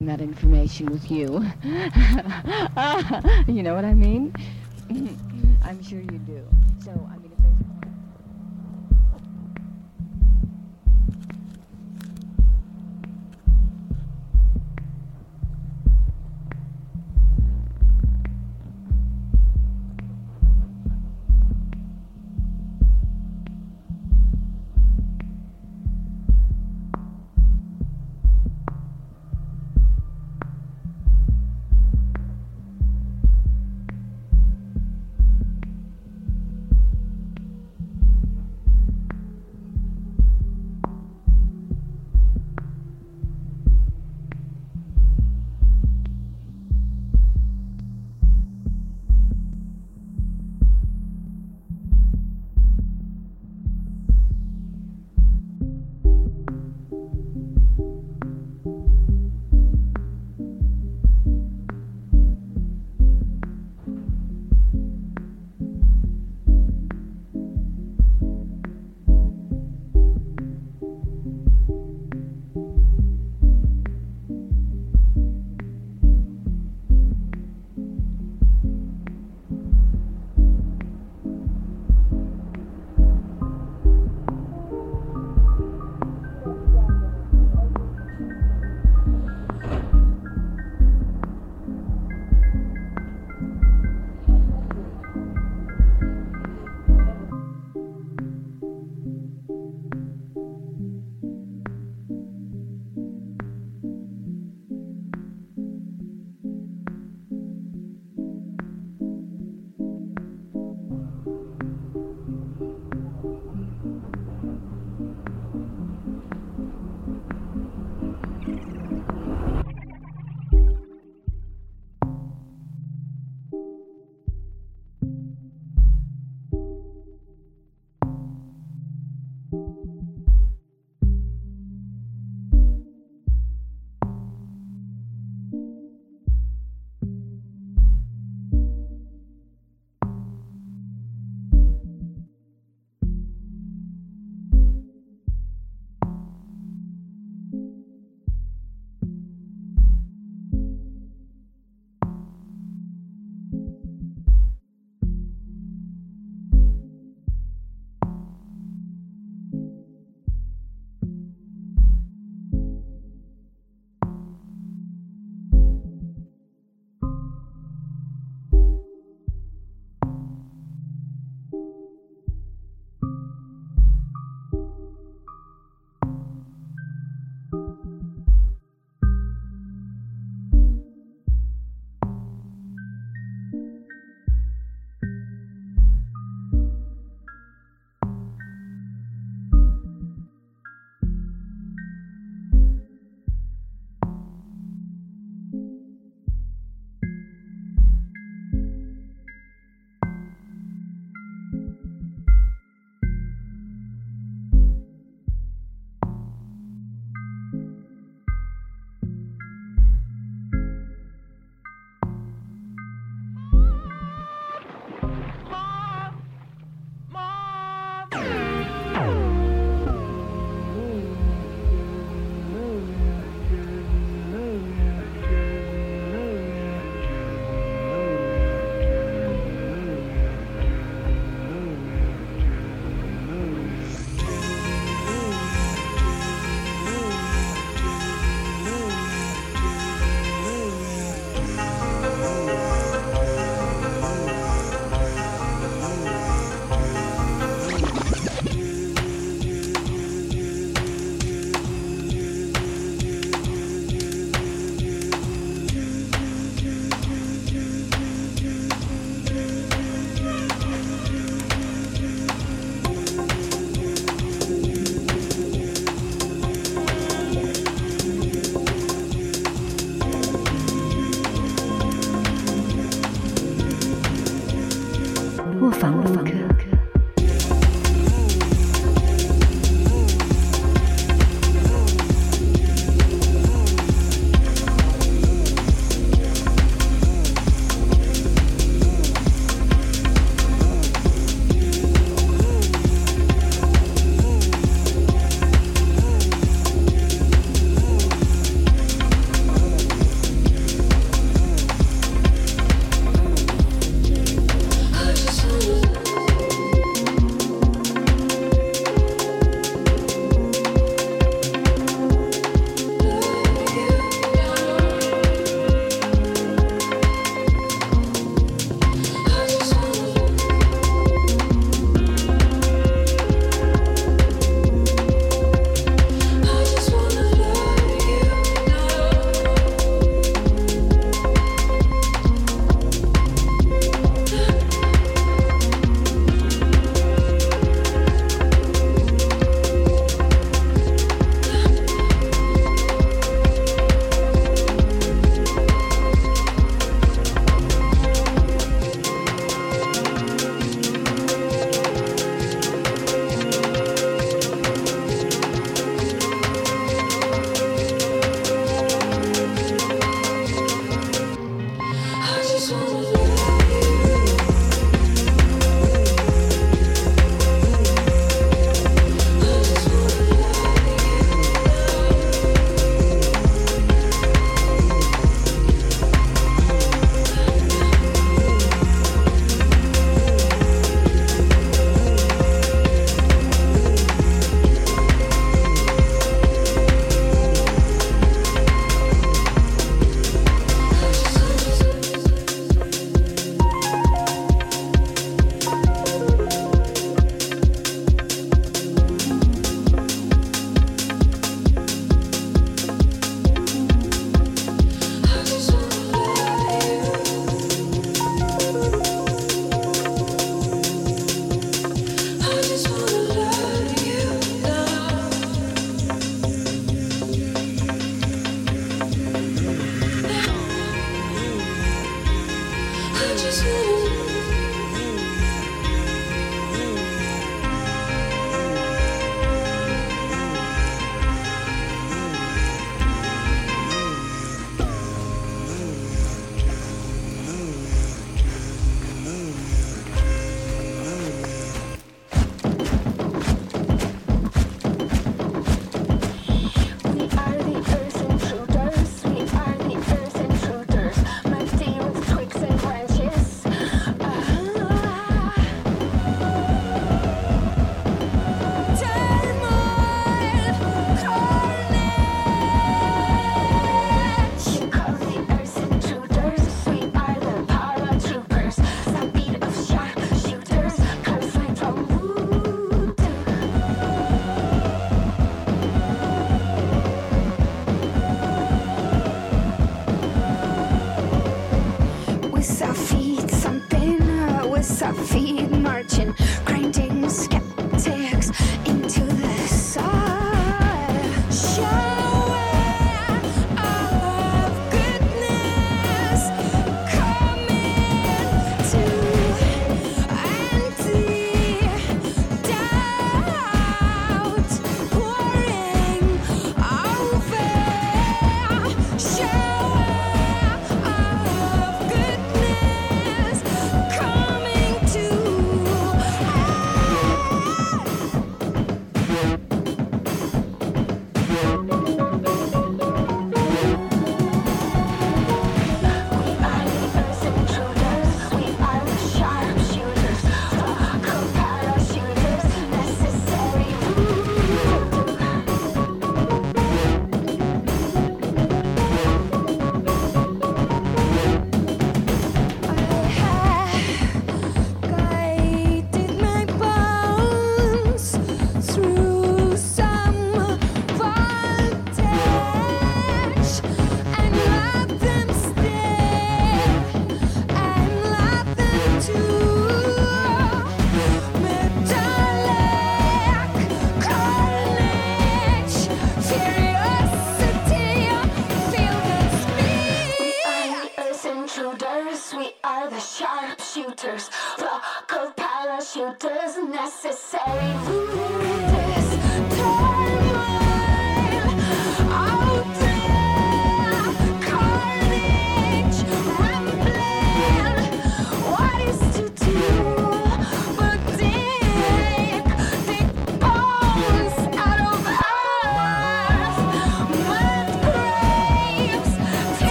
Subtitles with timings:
[0.00, 1.44] that information with you.
[3.52, 4.32] you know what I mean?
[5.64, 6.46] I'm sure you do.
[6.84, 7.27] So, I mean,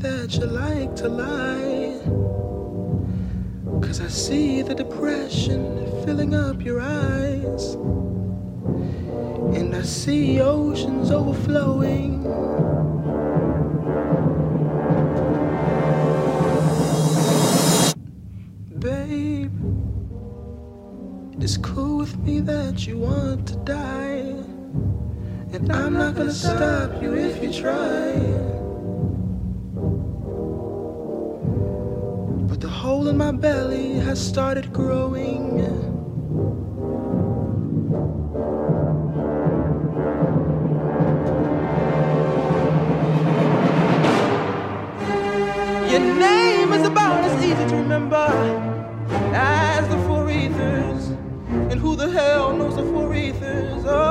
[0.00, 1.98] that you like to lie.
[3.82, 7.74] Cause I see the depression filling up your eyes.
[9.56, 12.22] And I see oceans overflowing.
[18.78, 19.52] Babe,
[21.40, 24.34] it's cool with me that you want to die.
[25.52, 28.47] And I'm not gonna stop you if you try.
[32.98, 35.58] Hole in my belly has started growing.
[45.88, 48.26] Your name is about as easy to remember
[49.32, 51.06] as the four ethers.
[51.70, 53.84] And who the hell knows the four ethers?
[53.86, 54.07] Oh.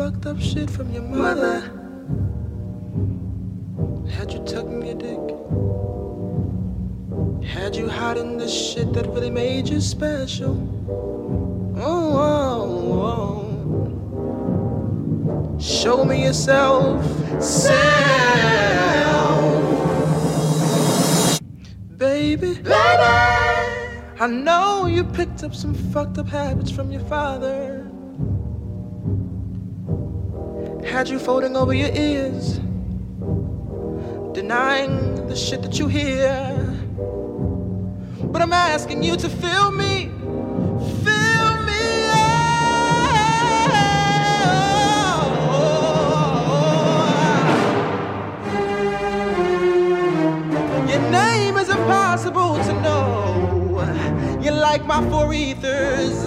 [0.00, 1.60] Fucked up shit from your mother.
[4.10, 5.20] Had you tucking your dick?
[7.46, 10.56] Had you hiding the shit that really made you special?
[11.76, 12.68] Oh, oh,
[15.34, 15.58] oh.
[15.60, 17.04] Show me yourself,
[17.42, 17.82] self.
[21.98, 22.70] Baby, baby.
[24.24, 27.69] I know you picked up some fucked up habits from your father.
[31.00, 32.58] Had you folding over your ears,
[34.34, 36.54] denying the shit that you hear.
[38.24, 40.10] But I'm asking you to feel me,
[41.02, 41.84] feel me.
[45.48, 46.16] oh.
[50.86, 54.38] Your name is impossible to know.
[54.42, 56.26] You like my four ethers.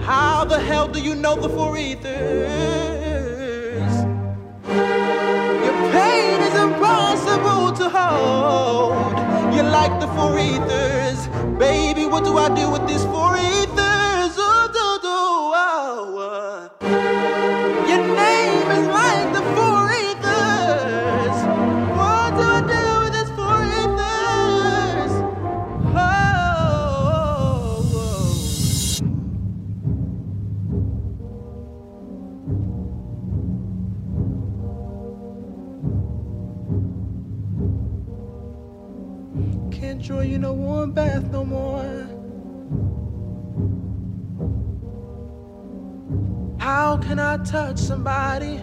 [0.00, 3.01] How the hell do you know the four ethers?
[5.66, 9.12] Your pain is impossible to hold.
[9.54, 11.28] You're like the four ethers.
[11.58, 13.81] Baby, what do I do with these four ethers?
[46.74, 48.56] How can I touch somebody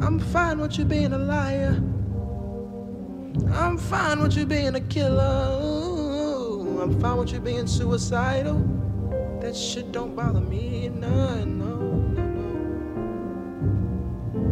[0.00, 0.06] oh.
[0.06, 1.82] I'm fine with you being a liar.
[3.52, 5.76] I'm fine with you being a killer.
[6.82, 8.58] I'm fine with you being suicidal.
[9.40, 10.88] That shit don't bother me.
[10.88, 11.76] No, no,
[12.16, 12.22] no,
[14.32, 14.44] no.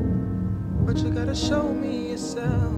[0.85, 2.75] But you gotta show me yourself.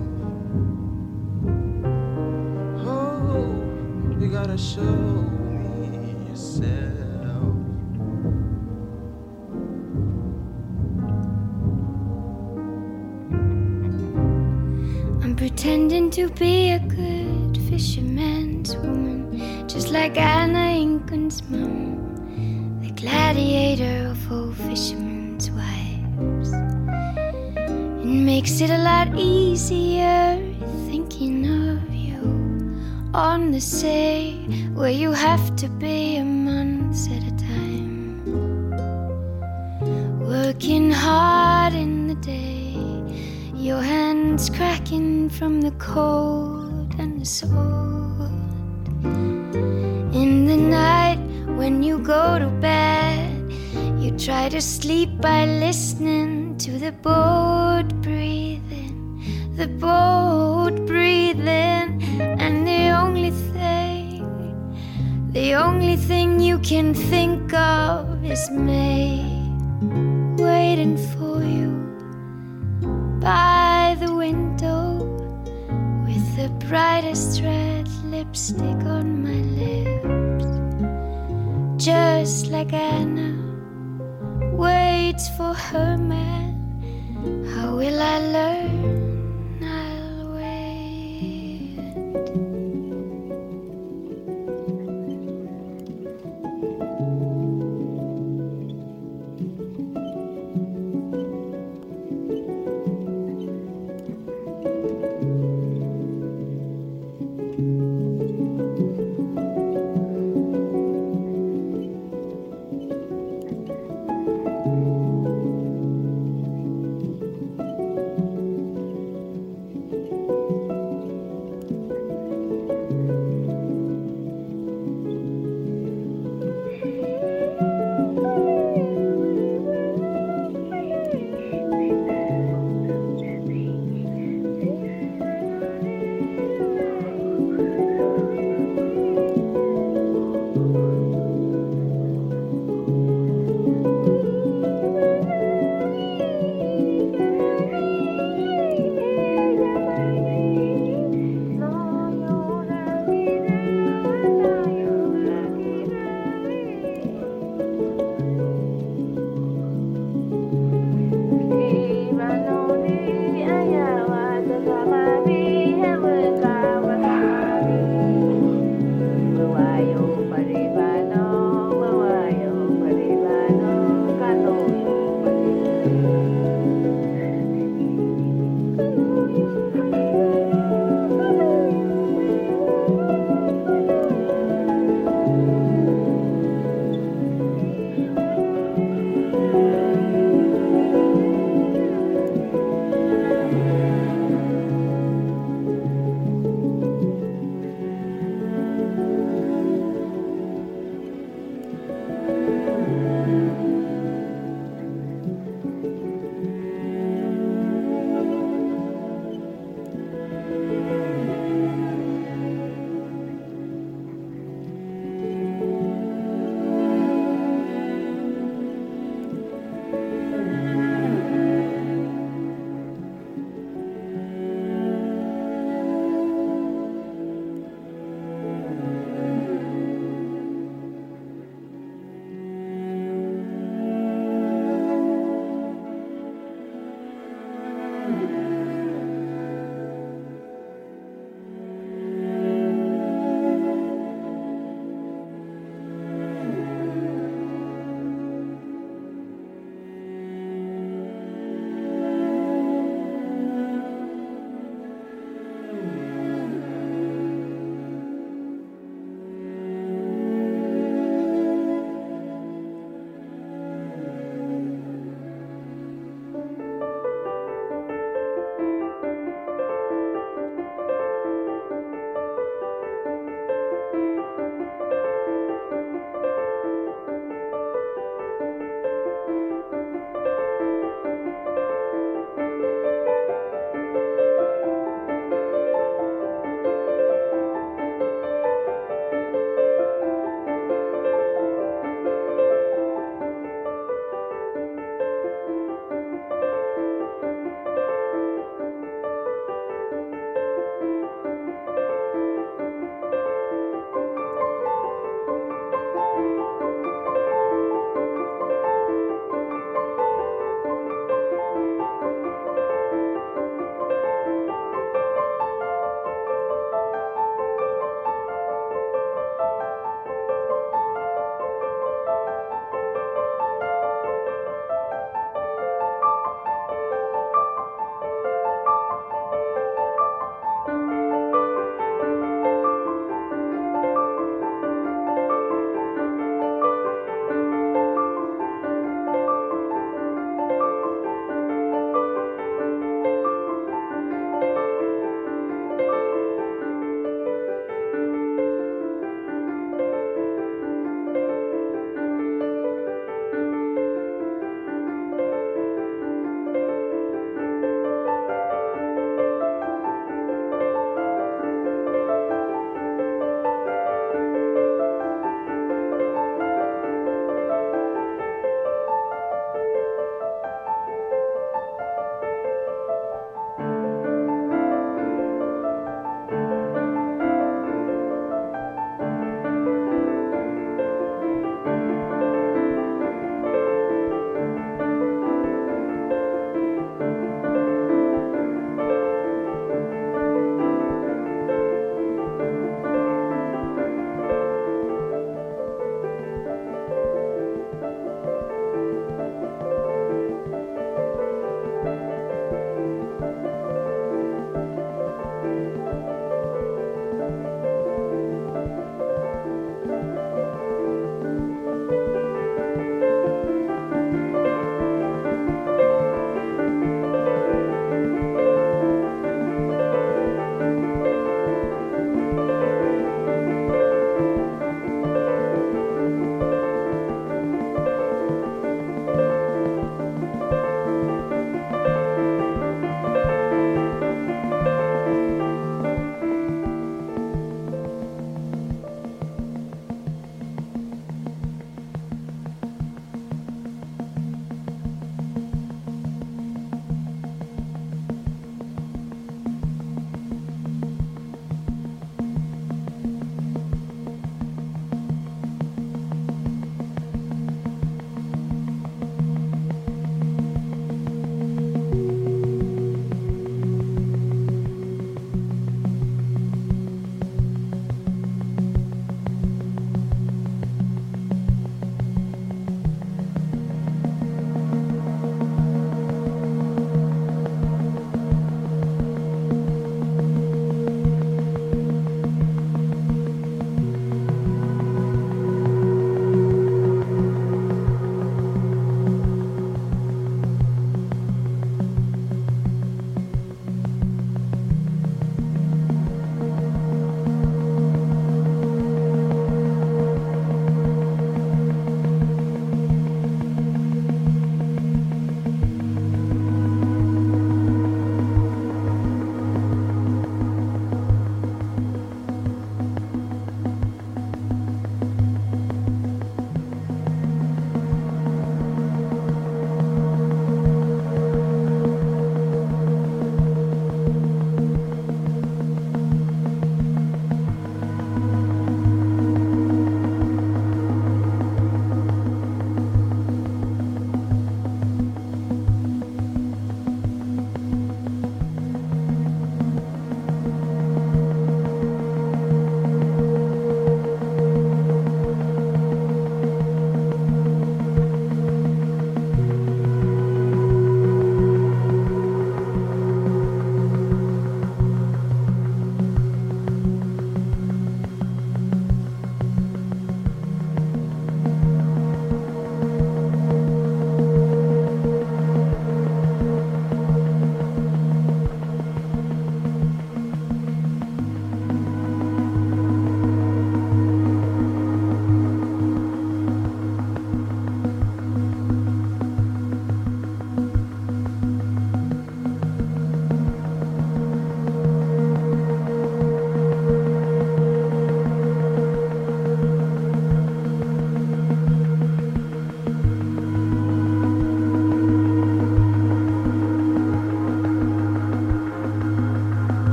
[2.87, 6.96] Oh, you gotta show me yourself.
[15.57, 24.31] Pretending to be a good fisherman's woman, just like Anna Ingun's mom, the gladiator of
[24.31, 26.53] all fishermen's wives.
[28.03, 30.37] It makes it a lot easier
[30.91, 32.21] thinking of you
[33.15, 38.21] on the sea, where you have to be a month at a time,
[40.21, 42.77] working hard in the day.
[43.55, 48.31] Your hands cracking from the cold and the sword.
[50.15, 51.19] In the night
[51.57, 53.53] when you go to bed,
[53.99, 59.25] you try to sleep by listening to the boat breathing,
[59.57, 64.25] the boat breathing, and the only thing,
[65.33, 69.25] the only thing you can think of is me
[70.39, 71.73] waiting for you
[73.21, 75.16] by the window
[76.37, 80.45] the brightest red lipstick on my lips.
[81.83, 83.33] Just like Anna
[84.53, 86.53] waits for her man.
[87.55, 88.76] How will I learn?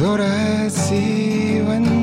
[0.00, 1.99] Thought I'd see when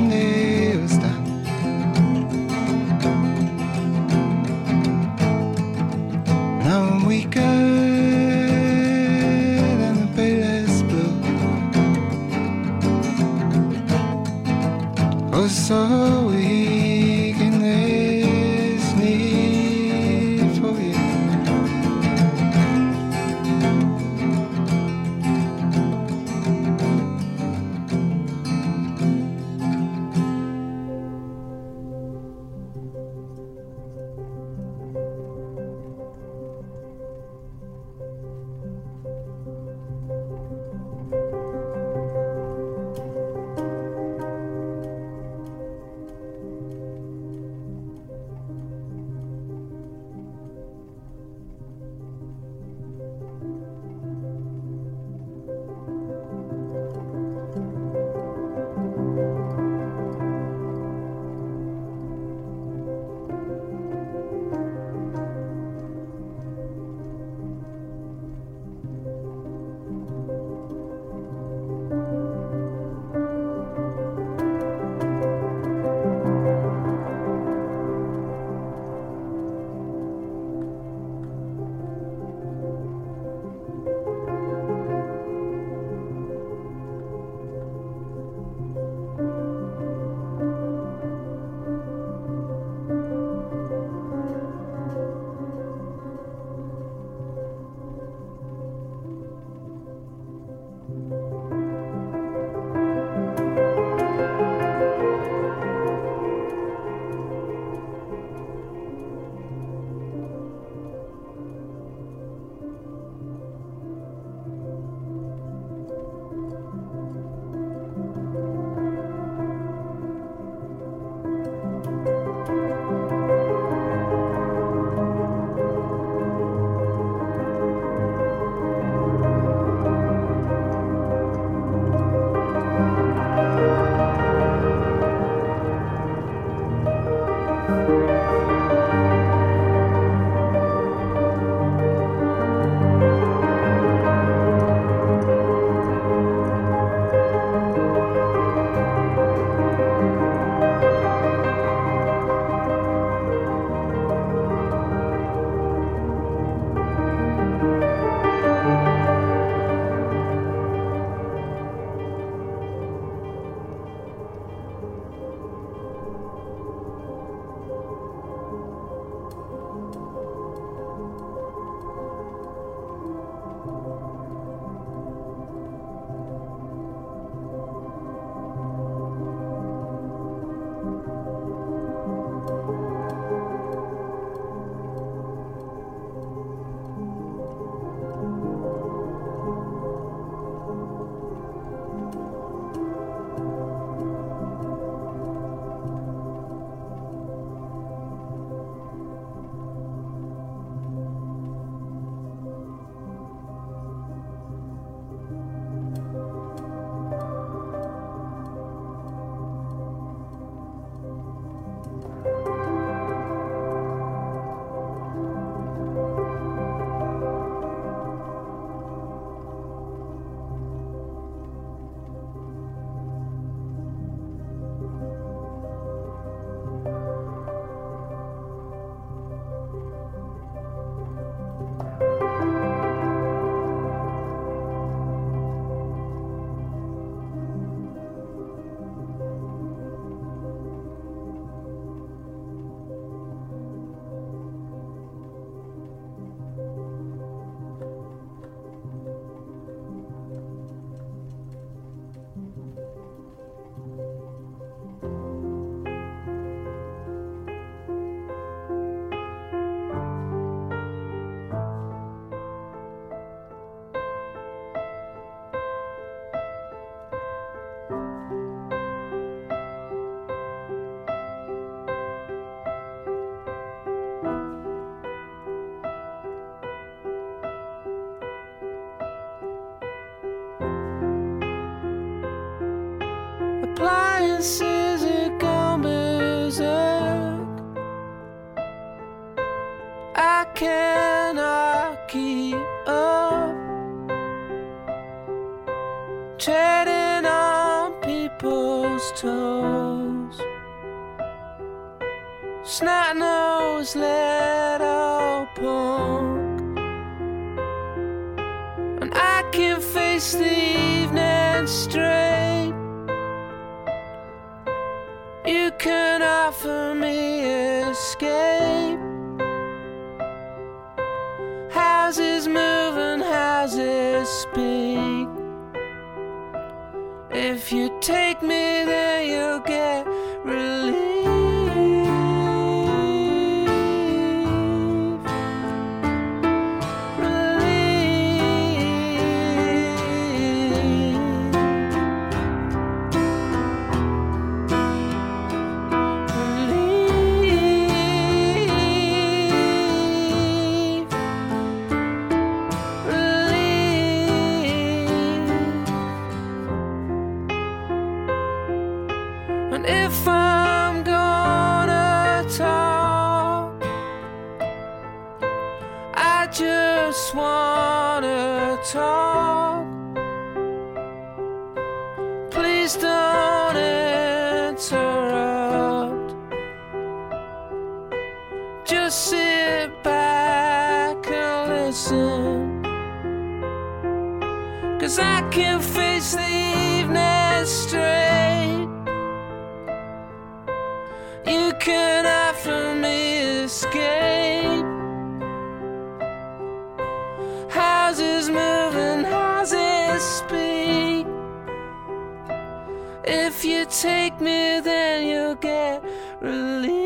[406.42, 406.97] you'll